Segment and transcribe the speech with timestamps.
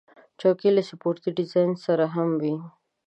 [0.39, 2.55] چوکۍ له سپورټي ډیزاین سره هم وي.